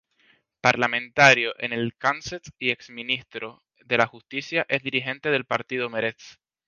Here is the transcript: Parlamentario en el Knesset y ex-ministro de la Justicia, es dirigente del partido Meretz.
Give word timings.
Parlamentario 0.61 1.53
en 1.59 1.73
el 1.73 1.93
Knesset 1.93 2.49
y 2.57 2.71
ex-ministro 2.71 3.61
de 3.85 3.97
la 3.99 4.07
Justicia, 4.07 4.65
es 4.67 4.81
dirigente 4.81 5.29
del 5.29 5.45
partido 5.45 5.91
Meretz. 5.91 6.39